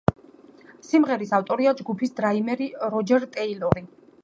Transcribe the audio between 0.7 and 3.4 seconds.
სიმღერის ავტორია ჯგუფის დრამერი როჯერ